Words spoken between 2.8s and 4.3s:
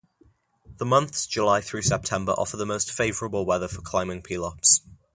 favorable weather for climbing